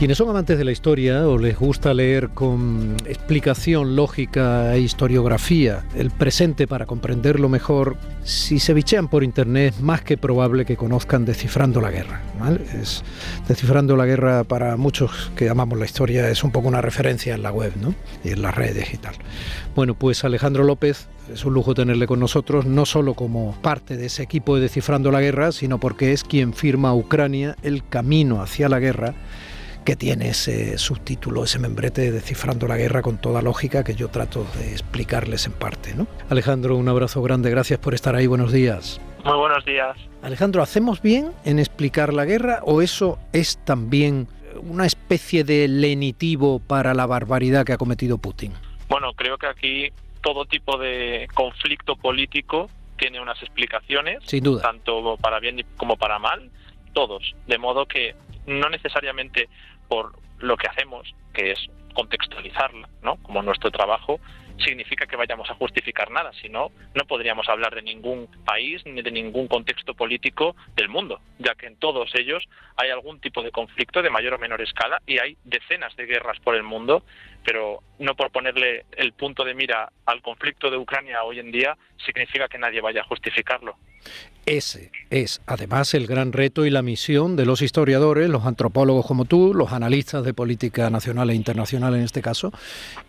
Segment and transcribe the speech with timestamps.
[0.00, 5.84] Quienes son amantes de la historia o les gusta leer con explicación lógica e historiografía
[5.94, 10.78] el presente para comprenderlo mejor, si se bichean por internet es más que probable que
[10.78, 12.22] conozcan Descifrando la Guerra.
[12.80, 13.04] Es,
[13.46, 17.42] Descifrando la Guerra para muchos que amamos la historia es un poco una referencia en
[17.42, 17.94] la web ¿no?
[18.24, 19.16] y en las redes y tal.
[19.76, 24.06] Bueno, pues Alejandro López es un lujo tenerle con nosotros, no solo como parte de
[24.06, 28.40] ese equipo de Descifrando la Guerra, sino porque es quien firma a Ucrania el camino
[28.40, 29.14] hacia la guerra
[29.84, 34.08] que tiene ese subtítulo, ese membrete de Descifrando la Guerra con toda lógica que yo
[34.08, 35.94] trato de explicarles en parte.
[35.94, 36.06] ¿no?
[36.28, 39.00] Alejandro, un abrazo grande, gracias por estar ahí, buenos días.
[39.24, 39.96] Muy buenos días.
[40.22, 44.28] Alejandro, ¿hacemos bien en explicar la guerra o eso es también
[44.62, 48.52] una especie de lenitivo para la barbaridad que ha cometido Putin?
[48.88, 49.88] Bueno, creo que aquí
[50.22, 54.62] todo tipo de conflicto político tiene unas explicaciones, Sin duda.
[54.62, 56.50] tanto para bien como para mal,
[56.92, 57.34] todos.
[57.46, 58.14] De modo que
[58.50, 59.48] no necesariamente
[59.88, 61.58] por lo que hacemos, que es
[61.94, 63.16] contextualizarla, ¿no?
[63.22, 64.20] Como nuestro trabajo,
[64.58, 69.02] significa que vayamos a justificar nada, si no, no podríamos hablar de ningún país ni
[69.02, 73.50] de ningún contexto político del mundo, ya que en todos ellos hay algún tipo de
[73.50, 77.04] conflicto de mayor o menor escala y hay decenas de guerras por el mundo,
[77.44, 81.76] pero no por ponerle el punto de mira al conflicto de Ucrania hoy en día
[82.04, 83.76] significa que nadie vaya a justificarlo.
[84.46, 89.24] Ese es además el gran reto y la misión de los historiadores, los antropólogos como
[89.24, 92.52] tú, los analistas de política nacional e internacional en este caso,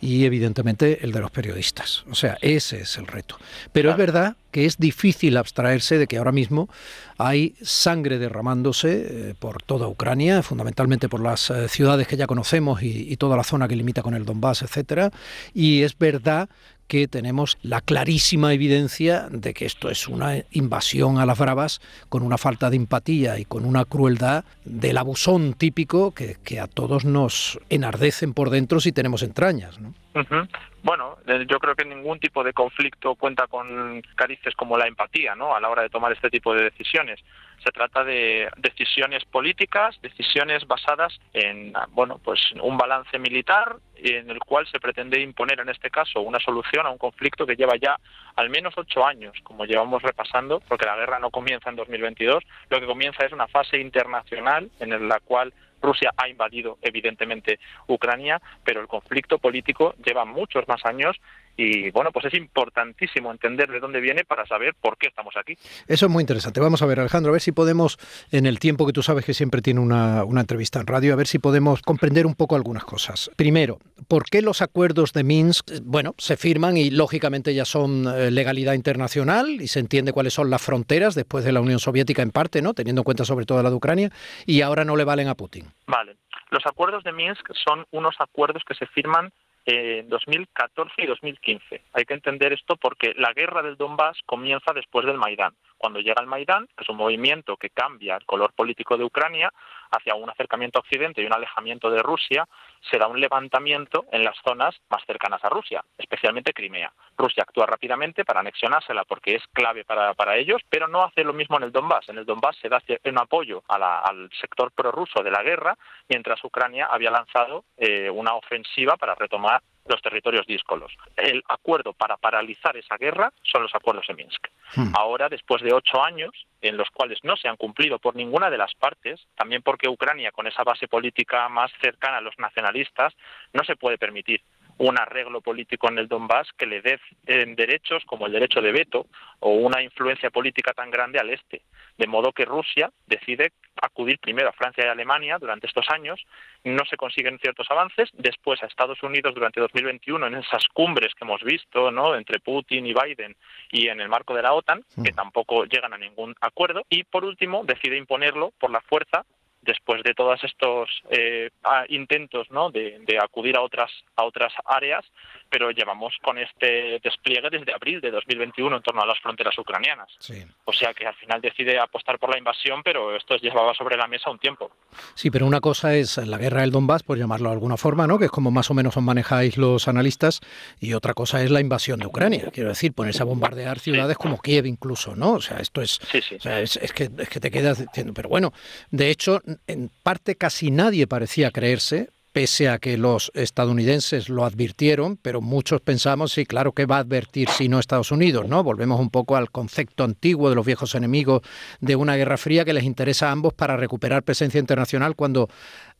[0.02, 2.03] y evidentemente el de los periodistas.
[2.12, 3.38] O sea, ese es el reto.
[3.72, 6.69] Pero es verdad que es difícil abstraerse de que ahora mismo
[7.17, 12.84] hay sangre derramándose eh, por toda Ucrania, fundamentalmente por las eh, ciudades que ya conocemos
[12.84, 15.12] y, y toda la zona que limita con el Donbass, etcétera.
[15.53, 16.50] Y es verdad
[16.92, 21.79] que tenemos la clarísima evidencia de que esto es una invasión a las bravas
[22.09, 26.68] con una falta de empatía y con una crueldad del abusón típico que, que a
[26.68, 29.80] todos nos enardecen por dentro si tenemos entrañas.
[29.80, 29.94] ¿no?
[30.16, 30.50] Ujú.
[30.84, 35.36] Bueno, eh, yo creo que ningún tipo de conflicto cuenta con carices como la empatía,
[35.36, 35.56] ¿no?
[35.56, 37.19] A la hora de tomar este tipo de decisiones.
[37.64, 44.31] Se trata de decisiones políticas, decisiones basadas en, ah, bueno, pues un balance militar en
[44.31, 47.75] el cual se pretende imponer, en este caso, una solución a un conflicto que lleva
[47.75, 48.00] ya
[48.36, 52.80] al menos ocho años, como llevamos repasando, porque la guerra no comienza en 2022, lo
[52.80, 58.81] que comienza es una fase internacional en la cual Rusia ha invadido evidentemente Ucrania, pero
[58.81, 61.18] el conflicto político lleva muchos más años
[61.57, 65.57] y bueno, pues es importantísimo entender de dónde viene para saber por qué estamos aquí.
[65.88, 66.59] Eso es muy interesante.
[66.59, 67.97] Vamos a ver, Alejandro, a ver si podemos,
[68.31, 71.16] en el tiempo que tú sabes que siempre tiene una, una entrevista en radio, a
[71.16, 73.31] ver si podemos comprender un poco algunas cosas.
[73.35, 78.07] Primero, ¿por qué los acuerdos de Minsk, eh, bueno, se firman y lógicamente ya son
[78.07, 82.22] eh, legalidad internacional y se entiende cuáles son las fronteras después de la Unión Soviética
[82.22, 82.73] en parte, ¿no?
[82.73, 84.12] Teniendo en cuenta sobre todo la de Ucrania,
[84.45, 85.66] y ahora no le valen a Putin?
[85.88, 86.18] Vale.
[86.50, 89.31] Los acuerdos de Minsk son unos acuerdos que se firman
[89.66, 91.81] en 2014 y 2015.
[91.94, 95.53] Hay que entender esto porque la guerra del Donbass comienza después del Maidán.
[95.81, 99.52] Cuando llega el Maidán, que es un movimiento que cambia el color político de Ucrania
[99.90, 102.47] hacia un acercamiento a Occidente y un alejamiento de Rusia,
[102.88, 106.94] se da un levantamiento en las zonas más cercanas a Rusia, especialmente Crimea.
[107.18, 111.34] Rusia actúa rápidamente para anexionársela porque es clave para, para ellos, pero no hace lo
[111.34, 112.09] mismo en el Donbass.
[112.09, 115.75] En el Donbass se da un apoyo a la, al sector prorruso de la guerra,
[116.08, 120.92] mientras Ucrania había lanzado eh, una ofensiva para retomar los territorios díscolos.
[121.16, 124.47] El acuerdo para paralizar esa guerra son los acuerdos de Minsk.
[124.75, 124.94] Hmm.
[124.96, 126.31] Ahora, después de ocho años,
[126.62, 130.31] en los cuales no se han cumplido por ninguna de las partes, también porque Ucrania,
[130.31, 133.14] con esa base política más cercana a los nacionalistas,
[133.53, 134.42] no se puede permitir
[134.78, 138.72] un arreglo político en el Donbass que le dé eh, derechos como el derecho de
[138.72, 139.06] veto
[139.40, 141.62] o una influencia política tan grande al este.
[142.01, 146.19] De modo que Rusia decide acudir primero a Francia y Alemania durante estos años,
[146.63, 151.25] no se consiguen ciertos avances, después a Estados Unidos durante 2021 en esas cumbres que
[151.25, 152.15] hemos visto, ¿no?
[152.15, 153.36] entre Putin y Biden
[153.71, 157.24] y en el marco de la OTAN, que tampoco llegan a ningún acuerdo, y por
[157.24, 159.24] último decide imponerlo por la fuerza
[159.62, 162.69] después de todos estos eh, a- intentos ¿no?
[162.72, 165.06] de, de acudir a otras a otras áreas,
[165.50, 170.08] pero llevamos con este despliegue desde abril de 2021 en torno a las fronteras ucranianas.
[170.19, 170.44] Sí.
[170.66, 174.08] O sea que al final decide apostar por la invasión, pero esto llevaba sobre la
[174.08, 174.72] mesa un tiempo.
[175.16, 178.18] Sí, pero una cosa es la guerra del Donbass, por llamarlo de alguna forma, ¿no?
[178.19, 180.42] que es como más o menos os manejáis los analistas,
[180.80, 182.50] y otra cosa es la invasión de Ucrania.
[182.54, 185.34] Quiero decir, ponerse a bombardear ciudades como Kiev incluso, ¿no?
[185.34, 188.54] O sea, esto es, es, que, es que te quedas diciendo, pero bueno,
[188.90, 195.18] de hecho, en parte casi nadie parecía creerse, pese a que los estadounidenses lo advirtieron,
[195.18, 198.63] pero muchos pensamos, sí, claro que va a advertir si no Estados Unidos, ¿no?
[198.63, 201.42] Volvemos un poco al concepto antiguo de los viejos enemigos
[201.81, 205.50] de una guerra fría que les interesa a ambos para recuperar presencia internacional cuando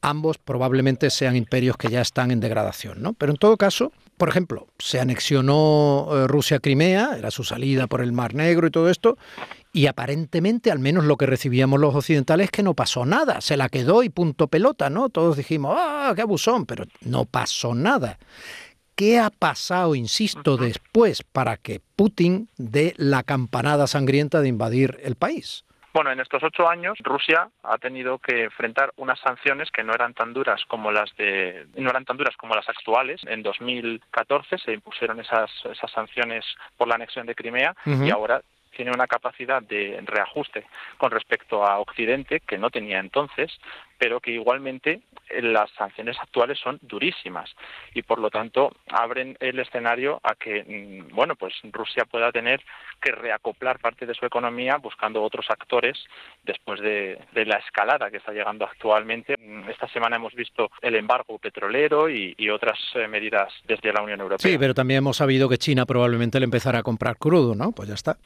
[0.02, 3.14] ambos probablemente sean imperios que ya están en degradación, ¿no?
[3.14, 8.02] Pero en todo caso, por ejemplo, se anexionó eh, Rusia Crimea, era su salida por
[8.02, 9.18] el Mar Negro y todo esto,
[9.74, 13.58] y aparentemente, al menos lo que recibíamos los occidentales, es que no pasó nada, se
[13.58, 15.10] la quedó y punto pelota, ¿no?
[15.10, 16.66] Todos dijimos, ¡ah, qué abusón!
[16.66, 18.18] Pero no pasó nada.
[18.96, 25.16] ¿Qué ha pasado, insisto, después para que Putin dé la campanada sangrienta de invadir el
[25.16, 25.66] país?
[25.94, 30.14] Bueno, en estos ocho años Rusia ha tenido que enfrentar unas sanciones que no eran
[30.14, 33.22] tan duras como las de no eran tan duras como las actuales.
[33.28, 36.46] En 2014 se impusieron esas esas sanciones
[36.78, 38.42] por la anexión de Crimea y ahora
[38.76, 40.66] tiene una capacidad de reajuste
[40.98, 43.60] con respecto a Occidente que no tenía entonces,
[44.02, 47.52] pero que igualmente eh, las sanciones actuales son durísimas
[47.94, 52.64] y por lo tanto abren el escenario a que mm, bueno pues Rusia pueda tener
[53.00, 56.00] que reacoplar parte de su economía buscando otros actores
[56.44, 59.36] después de, la escalada que está llegando actualmente.
[59.38, 64.20] Mm, esta semana hemos visto el embargo petrolero y, otras eh, medidas desde la Unión
[64.20, 64.52] Europea.
[64.52, 67.72] Sí, pero también hemos sabido que China probablemente le empezará a comprar crudo, ¿no?
[67.72, 68.18] Pues ya está.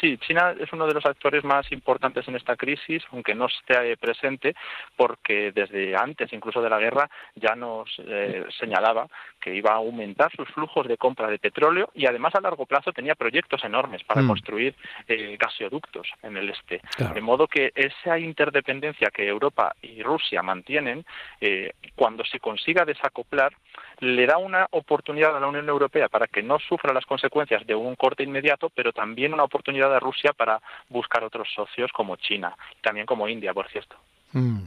[0.00, 3.96] Sí, China es uno de los actores más importantes en esta crisis, aunque no esté
[3.96, 4.54] presente,
[4.96, 9.06] porque desde antes incluso de la guerra ya nos eh, señalaba
[9.40, 12.92] que iba a aumentar sus flujos de compra de petróleo y además a largo plazo
[12.92, 14.26] tenía proyectos enormes para mm.
[14.26, 14.74] construir
[15.08, 16.80] eh, gasoductos en el este.
[17.14, 21.04] De modo que esa interdependencia que Europa y Rusia mantienen,
[21.40, 23.52] eh, cuando se consiga desacoplar,
[24.00, 27.74] le da una oportunidad a la Unión Europea para que no sufra las consecuencias de
[27.74, 32.56] un corte inmediato, pero también una oportunidad a Rusia para buscar otros socios como China,
[32.78, 33.96] y también como India, por cierto.
[34.32, 34.64] Mm.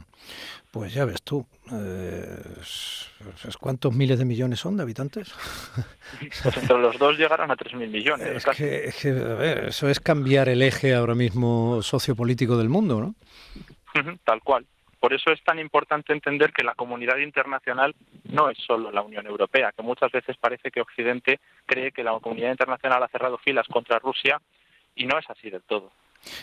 [0.70, 2.36] Pues ya ves tú, eh,
[3.60, 5.32] ¿cuántos miles de millones son de habitantes?
[6.42, 8.44] Pues entre los dos llegaron a 3.000 millones.
[8.58, 13.14] Es que, a ver, eso es cambiar el eje ahora mismo sociopolítico del mundo, ¿no?
[14.24, 14.66] Tal cual.
[14.98, 17.94] Por eso es tan importante entender que la comunidad internacional
[18.24, 22.18] no es solo la Unión Europea, que muchas veces parece que Occidente cree que la
[22.18, 24.40] comunidad internacional ha cerrado filas contra Rusia
[24.96, 25.92] y no es así del todo.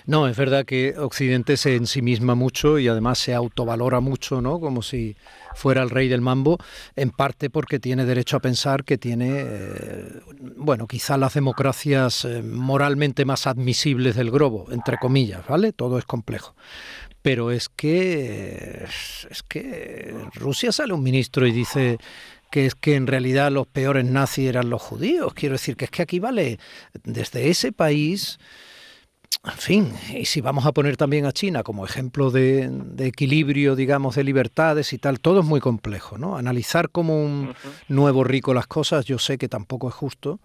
[0.05, 4.59] No, es verdad que Occidente se ensimisma mucho y además se autovalora mucho, ¿no?
[4.59, 5.15] Como si
[5.55, 6.57] fuera el rey del mambo,
[6.95, 10.21] en parte porque tiene derecho a pensar que tiene, eh,
[10.55, 15.73] bueno, quizá las democracias eh, moralmente más admisibles del globo, entre comillas, ¿vale?
[15.73, 16.55] Todo es complejo.
[17.21, 18.85] Pero es que
[19.29, 21.99] es que Rusia sale un ministro y dice
[22.51, 25.33] que es que en realidad los peores nazis eran los judíos.
[25.33, 26.59] Quiero decir que es que aquí vale
[27.03, 28.39] desde ese país
[29.43, 32.69] en fin, y si vamos a poner también a China como ejemplo de,
[32.99, 36.37] equilibrio, digamos, de libertades y tal, todo es muy complejo, ¿no?
[36.37, 37.55] Analizar como un
[37.87, 40.39] nuevo rico las cosas, yo sé que tampoco es justo,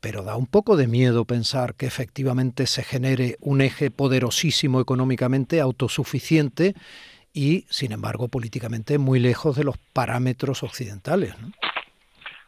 [0.00, 5.60] pero da un poco de miedo pensar que efectivamente se genere un eje poderosísimo económicamente,
[5.60, 6.74] autosuficiente
[7.32, 11.52] y, sin embargo, políticamente muy lejos de los parámetros occidentales, ¿no?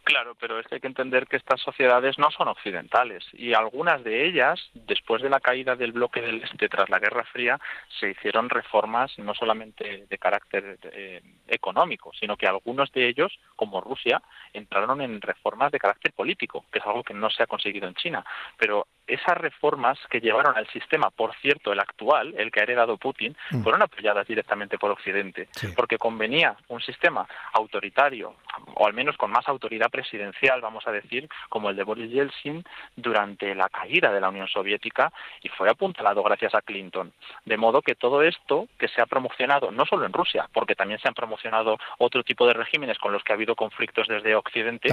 [0.08, 4.02] Claro, pero es que hay que entender que estas sociedades no son occidentales y algunas
[4.02, 7.60] de ellas, después de la caída del bloque del Este tras la Guerra Fría,
[8.00, 13.82] se hicieron reformas no solamente de carácter eh, económico, sino que algunos de ellos, como
[13.82, 14.22] Rusia,
[14.54, 17.94] entraron en reformas de carácter político, que es algo que no se ha conseguido en
[17.94, 18.24] China.
[18.56, 22.96] Pero esas reformas que llevaron al sistema, por cierto, el actual, el que ha heredado
[22.96, 23.62] Putin, mm.
[23.62, 28.34] fueron apoyadas directamente por Occidente, porque convenía un sistema autoritario,
[28.74, 32.64] o al menos con más autoridad presidencial, vamos a decir, como el de Boris Yeltsin
[32.96, 35.12] durante la caída de la Unión Soviética
[35.42, 37.12] y fue apuntalado gracias a Clinton.
[37.44, 41.00] De modo que todo esto que se ha promocionado, no solo en Rusia, porque también
[41.00, 44.88] se han promocionado otro tipo de regímenes con los que ha habido conflictos desde Occidente,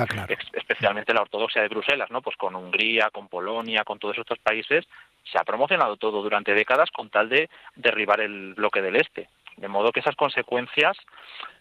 [0.54, 2.22] especialmente la ortodoxia de Bruselas, ¿no?
[2.22, 4.86] Pues con Hungría, con Polonia, con todos estos países,
[5.32, 9.30] se ha promocionado todo durante décadas con tal de derribar el bloque del Este.
[9.58, 10.96] De modo que esas consecuencias,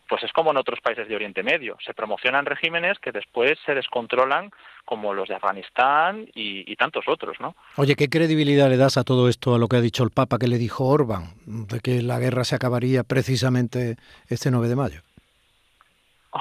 [0.08, 1.78] pues es como en otros países de Oriente Medio.
[1.82, 4.50] Se promocionan regímenes que después se descontrolan,
[4.84, 7.54] como los de Afganistán y, tantos otros, ¿no?
[7.76, 10.38] Oye, ¿qué credibilidad le das a todo esto, a lo que ha dicho el Papa
[10.38, 13.96] que le dijo Orban, de que la guerra se acabaría precisamente
[14.28, 15.00] este 9 de mayo?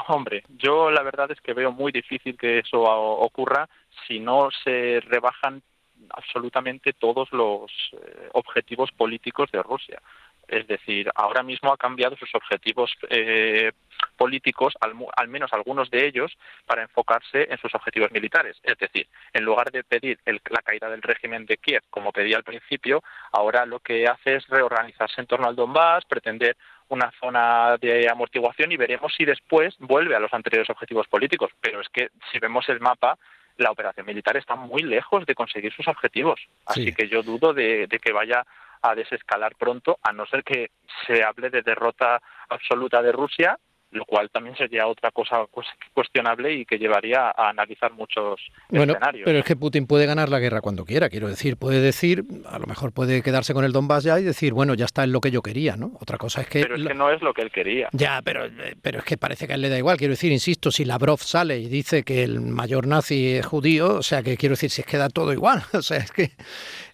[0.08, 3.70] Hombre, yo la verdad es que veo muy difícil que eso ocurra
[4.08, 5.62] si no se rebajan
[6.10, 10.02] absolutamente todos los eh, objetivos políticos de Rusia.
[10.48, 13.72] Es decir, ahora mismo ha cambiado sus objetivos eh,
[14.18, 18.58] políticos, al, menos algunos de ellos, para enfocarse en sus objetivos militares.
[18.62, 22.44] Es decir, en lugar de pedir la caída del régimen de Kiev, como pedía al
[22.44, 26.58] principio, ahora lo que hace es reorganizarse en torno al Donbass, pretender
[26.90, 31.52] una zona de amortiguación y veremos si después vuelve a los anteriores objetivos políticos.
[31.62, 33.18] Pero es que si vemos el mapa,
[33.58, 36.40] la operación militar está muy lejos de conseguir sus objetivos.
[36.66, 38.46] Así que yo dudo de, que vaya
[38.82, 40.72] a desescalar pronto, a no ser que
[41.06, 43.58] se hable de derrota absoluta de Rusia
[43.94, 45.46] lo cual también sería otra cosa
[45.94, 49.26] cuestionable y que llevaría a analizar muchos bueno, escenarios.
[49.26, 52.60] Pero es que Putin puede ganar la guerra cuando quiera, quiero decir, puede decir, a
[52.60, 55.22] lo mejor puede quedarse con el Donbass ya y decir, bueno, ya está en lo
[55.22, 55.92] que yo quería, ¿no?
[56.00, 56.62] Otra cosa es que...
[56.62, 57.90] Pero es que no es lo que él quería.
[57.92, 58.46] Ya, pero,
[58.82, 61.20] pero es que parece que a él le da igual, quiero decir, insisto, si Lavrov
[61.20, 64.82] sale y dice que el mayor nazi es judío, o sea, que quiero decir, si
[64.82, 66.32] es que da todo igual, o sea, es que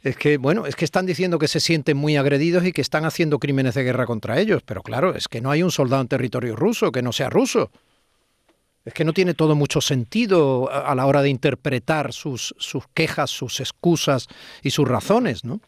[0.03, 3.05] es que, bueno, es que están diciendo que se sienten muy agredidos y que están
[3.05, 6.07] haciendo crímenes de guerra contra ellos, pero claro, es que no hay un soldado en
[6.07, 7.71] territorio ruso que no sea ruso.
[8.85, 13.29] Es que no tiene todo mucho sentido a la hora de interpretar sus, sus quejas,
[13.29, 14.27] sus excusas
[14.63, 15.59] y sus razones, ¿no?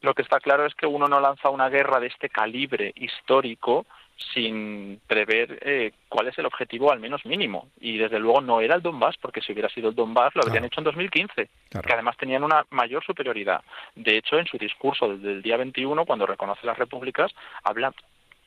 [0.00, 3.86] Lo que está claro es que uno no lanza una guerra de este calibre histórico
[4.16, 7.68] sin prever eh, cuál es el objetivo al menos mínimo.
[7.80, 10.64] Y desde luego no era el Donbass, porque si hubiera sido el Donbass lo habrían
[10.64, 13.62] hecho en 2015, que además tenían una mayor superioridad.
[13.94, 17.92] De hecho, en su discurso desde el día 21, cuando reconoce las repúblicas, habla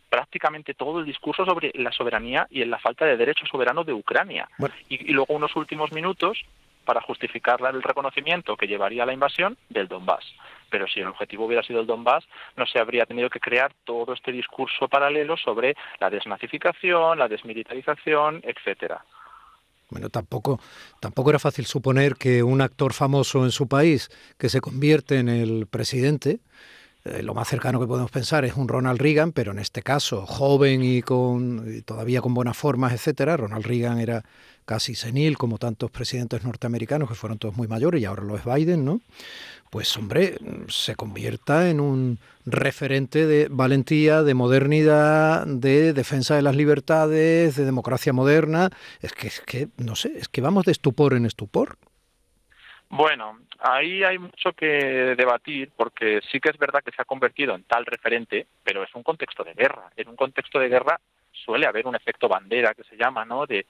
[0.09, 3.93] prácticamente todo el discurso sobre la soberanía y en la falta de derecho soberano de
[3.93, 4.47] Ucrania.
[4.89, 6.45] Y, y, luego unos últimos minutos
[6.87, 10.25] para justificar el reconocimiento que llevaría a la invasión del Donbass
[10.69, 12.25] pero si el objetivo hubiera sido el Donbass,
[12.55, 18.41] no se habría tenido que crear todo este discurso paralelo sobre la desnazificación, la desmilitarización,
[18.43, 19.03] etcétera.
[19.89, 20.59] Bueno, tampoco,
[20.99, 25.29] tampoco era fácil suponer que un actor famoso en su país, que se convierte en
[25.29, 26.39] el presidente,
[27.07, 30.25] eh, lo más cercano que podemos pensar es un Ronald Reagan, pero en este caso
[30.25, 33.37] joven y con todavía con buenas formas, etcétera.
[33.37, 34.23] Ronald Reagan era
[34.67, 38.43] casi senil, como tantos presidentes norteamericanos que fueron todos muy mayores y ahora lo es
[38.43, 38.99] Biden, ¿no?
[39.69, 40.37] Pues hombre,
[40.67, 47.65] se convierta en un referente de valentía, de modernidad, de defensa de las libertades, de
[47.65, 48.69] democracia moderna.
[49.01, 51.77] Es que, es que no sé, es que vamos de estupor en estupor.
[52.89, 54.65] Bueno, ahí hay mucho que
[55.15, 58.95] debatir porque sí que es verdad que se ha convertido en tal referente, pero es
[58.95, 59.91] un contexto de guerra.
[59.97, 60.99] En un contexto de guerra
[61.31, 63.45] suele haber un efecto bandera que se llama, ¿no?
[63.45, 63.65] De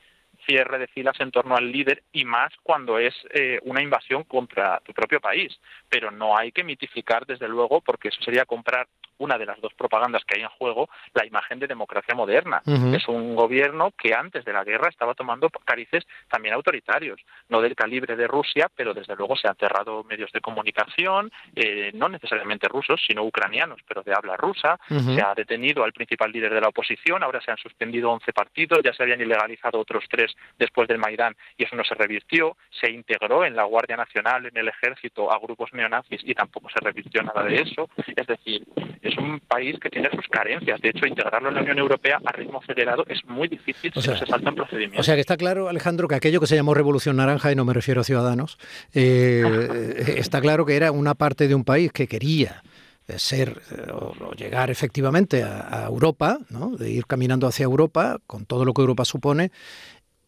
[0.46, 4.80] cierre de filas en torno al líder y más cuando es eh, una invasión contra
[4.82, 5.58] tu propio país.
[5.90, 8.88] Pero no hay que mitificar, desde luego, porque eso sería comprar
[9.20, 12.62] una de las dos propagandas que hay en juego, la imagen de democracia moderna.
[12.94, 17.76] Es un gobierno que antes de la guerra estaba tomando carices también autoritarios, no del
[17.76, 22.68] calibre de Rusia, pero desde luego se han cerrado medios de comunicación, eh, no necesariamente
[22.68, 24.80] rusos, sino ucranianos, pero de habla rusa.
[24.88, 28.80] Se ha detenido al principal líder de la oposición, ahora se han suspendido 11 partidos,
[28.84, 30.27] ya se habían ilegalizado otros tres
[30.58, 32.58] después del Maidán y eso no se revirtió.
[32.82, 36.80] Se integró en la Guardia Nacional, en el ejército, a grupos neonazis y tampoco se
[36.84, 37.90] revirtió nada de eso.
[38.16, 38.64] Es decir,
[39.02, 40.80] es un país que tiene sus carencias.
[40.82, 44.16] De hecho, integrarlo en la Unión Europea a ritmo acelerado es muy difícil si no
[44.16, 45.00] se saltan procedimientos.
[45.00, 47.66] O sea que está claro, Alejandro, que aquello que se llamó Revolución Naranja, y no
[47.66, 48.58] me refiero a Ciudadanos,
[48.94, 49.44] eh,
[50.18, 52.64] está claro que era una parte de un país que quería
[53.08, 56.76] eh, ser eh, o llegar efectivamente a, a Europa, ¿no?
[56.76, 59.52] de ir caminando hacia Europa con todo lo que Europa supone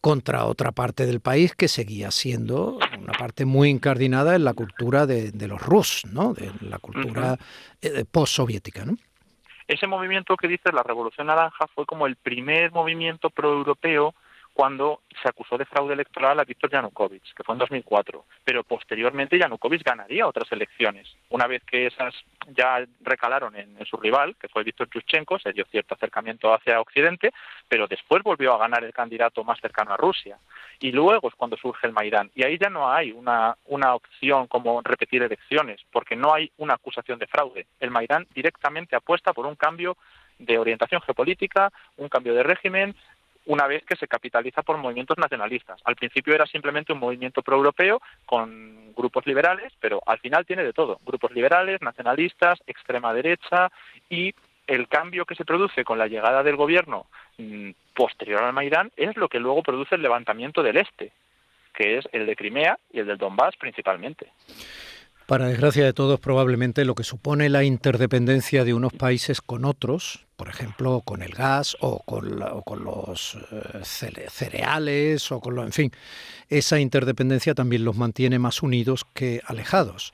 [0.00, 5.06] contra otra parte del país que seguía siendo una parte muy incardinada en la cultura
[5.06, 6.32] de, los Rus, ¿no?
[6.32, 8.84] de la cultura uh postsoviética.
[8.84, 8.96] ¿no?
[9.66, 14.14] Ese movimiento que dice la Revolución Naranja fue como el primer movimiento proeuropeo
[14.60, 18.26] cuando se acusó de fraude electoral a Víctor Yanukovych, que fue en 2004.
[18.44, 21.08] Pero posteriormente Yanukovych ganaría otras elecciones.
[21.30, 22.14] Una vez que esas
[22.48, 27.32] ya recalaron en, su rival, que fue Víctor Yushchenko, se dio cierto acercamiento hacia Occidente,
[27.68, 30.36] pero después volvió a ganar el candidato más cercano a Rusia.
[30.78, 32.30] Y luego es cuando surge el Maidán.
[32.34, 36.74] Y ahí ya no hay una, una opción como repetir elecciones, porque no hay una
[36.74, 37.66] acusación de fraude.
[37.80, 39.96] El Maidán directamente apuesta por un cambio
[40.38, 42.94] de orientación geopolítica, un cambio de régimen,
[43.50, 45.80] una vez que se capitaliza por movimientos nacionalistas.
[45.84, 50.72] Al principio era simplemente un movimiento proeuropeo con grupos liberales, pero al final tiene de
[50.72, 53.72] todo, grupos liberales, nacionalistas, extrema derecha
[54.08, 54.32] y
[54.68, 57.06] el cambio que se produce con la llegada del gobierno
[57.38, 61.10] mm, posterior al Maidán es lo que luego produce el levantamiento del este,
[61.74, 64.30] que es el de Crimea y el del Donbass principalmente.
[65.30, 70.26] Para desgracia de todos, probablemente lo que supone la interdependencia de unos países con otros,
[70.36, 75.70] por ejemplo, con el gas o con, con los eh, cereales o con lo, en
[75.70, 75.92] fin,
[76.48, 80.10] esa interdependencia también los mantiene más unidos que alejados.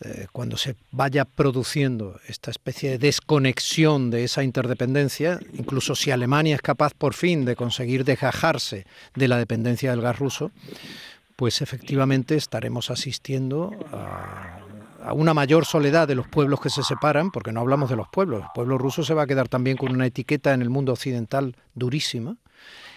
[0.00, 6.54] eh, cuando se vaya produciendo esta especie de desconexión de esa interdependencia, incluso si Alemania
[6.54, 10.52] es capaz por fin de conseguir desgajarse de la dependencia del gas ruso,
[11.38, 17.52] pues efectivamente estaremos asistiendo a, una mayor soledad de los pueblos que se separan, porque
[17.52, 20.06] no hablamos de los pueblos, el pueblo ruso se va a quedar también con una
[20.06, 22.38] etiqueta en el mundo occidental durísima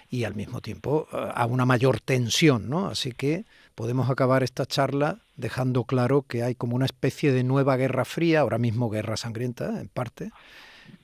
[0.09, 2.87] y al mismo tiempo a una mayor tensión, ¿no?
[2.87, 3.45] Así que
[3.75, 8.39] podemos acabar esta charla dejando claro que hay como una especie de nueva guerra fría,
[8.39, 10.31] ahora mismo guerra sangrienta en parte,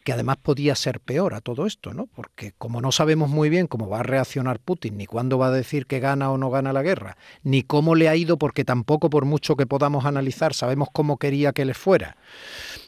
[0.04, 2.08] que además podía ser peor a todo esto, ¿no?
[2.08, 5.52] Porque como no sabemos muy bien cómo va a reaccionar Putin, ni cuándo va a
[5.52, 9.10] decir que gana o no gana la guerra, ni cómo le ha ido, porque tampoco
[9.10, 12.16] por mucho que podamos analizar sabemos cómo quería que le fuera,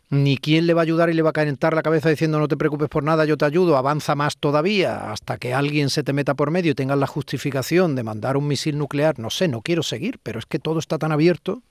[0.10, 2.48] ni quién le va a ayudar y le va a calentar la cabeza diciendo no
[2.48, 6.14] te preocupes por nada, yo te ayudo, avanza más todavía hasta que alguien se te
[6.14, 9.62] meta por medio y tengas la justificación de mandar un misil nuclear, no sé, no
[9.62, 11.62] quiero seguir, pero es que todo está tan abierto.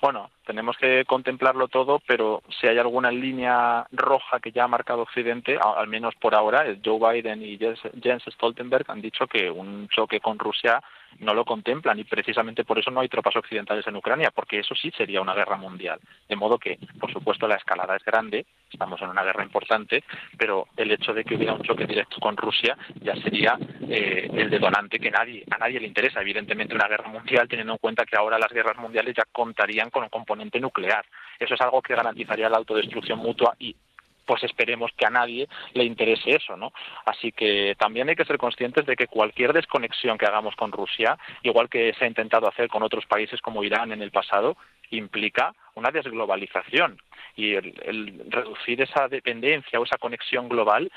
[0.00, 5.02] Bueno, tenemos que contemplarlo todo, pero si hay alguna línea roja que ya ha marcado
[5.02, 10.20] Occidente, al menos por ahora, Joe Biden y Jens Stoltenberg han dicho que un choque
[10.20, 10.82] con Rusia
[11.20, 14.74] no lo contemplan y precisamente por eso no hay tropas occidentales en Ucrania, porque eso
[14.74, 16.00] sí sería una guerra mundial.
[16.28, 20.04] De modo que, por supuesto, la escalada es grande, estamos en una guerra importante,
[20.36, 24.50] pero el hecho de que hubiera un choque directo con Rusia ya sería eh, el
[24.50, 28.38] detonante que a nadie le interesa, evidentemente, una guerra mundial, teniendo en cuenta que ahora
[28.38, 31.04] las guerras mundiales ya contarían con un componente nuclear.
[31.38, 33.74] Eso es algo que garantizaría la autodestrucción mutua y
[34.24, 36.72] pues esperemos que a nadie le interese eso, ¿no?
[37.06, 41.18] Así que también hay que ser conscientes de que cualquier desconexión que hagamos con Rusia,
[41.42, 44.56] igual que se ha intentado hacer con otros países como Irán en el pasado,
[44.90, 46.98] implica una desglobalización
[47.36, 50.90] y el, reducir esa dependencia o esa conexión global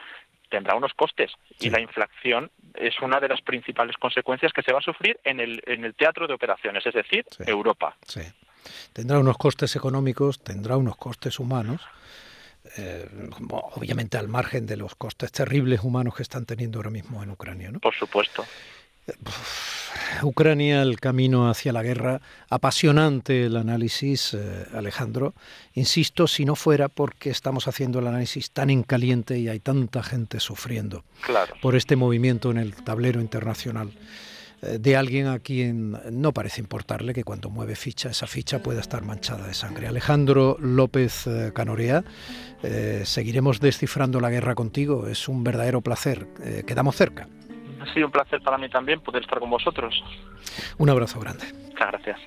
[0.50, 4.79] tendrá unos costes y la inflación es una de las principales consecuencias que se va
[4.79, 7.96] a sufrir en el, en el teatro de operaciones, es decir, Europa.
[8.05, 8.22] Sí.
[8.93, 11.81] Tendrá unos costes económicos, tendrá unos costes humanos
[12.78, 13.08] eh,
[13.50, 17.72] obviamente al margen de los costes terribles humanos que están teniendo ahora mismo en Ucrania.
[17.72, 17.80] ¿no?
[17.80, 18.46] Por supuesto.
[20.22, 25.34] Ucrania, el camino hacia la guerra, apasionante el análisis, eh, Alejandro.
[25.74, 30.04] Insisto, si no fuera porque estamos haciendo el análisis tan en caliente y hay tanta
[30.04, 31.04] gente sufriendo
[31.62, 33.92] por este movimiento en el tablero internacional.
[34.61, 38.79] Eh, de alguien a quien no parece importarle que cuando mueve ficha, esa ficha pueda
[38.79, 39.87] estar manchada de sangre.
[39.87, 42.03] Alejandro López eh, Canorea,
[42.63, 46.27] eh, seguiremos descifrando la guerra contigo, es un verdadero placer,
[46.65, 47.27] quedamos cerca.
[47.79, 50.03] Ha sido un placer para mí también poder estar con vosotros.
[50.77, 51.46] Un abrazo grande.
[51.70, 52.20] Muchas gracias.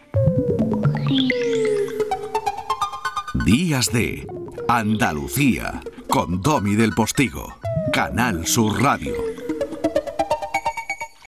[3.45, 4.27] Días de
[4.69, 7.57] Andalucía con Domi del Postigo,
[7.93, 9.30] Canal Sur Radio.